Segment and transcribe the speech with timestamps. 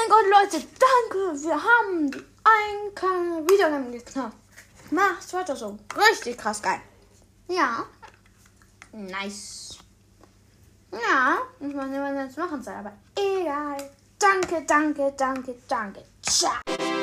[0.00, 1.42] mein Gott, Leute, danke.
[1.42, 2.10] Wir haben
[2.44, 4.36] ein 1K Wiedergaben geknackt.
[4.90, 5.78] Macht's weiter so.
[5.96, 6.80] Richtig krass geil.
[7.48, 7.84] Ja.
[8.92, 9.78] Nice.
[10.92, 13.90] Ja, ich weiß nicht, was jetzt machen soll, aber egal.
[14.18, 16.04] Danke, danke, danke, danke.
[16.22, 16.99] Ciao.